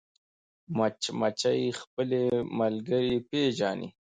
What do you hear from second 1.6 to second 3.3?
خپلې ملګرې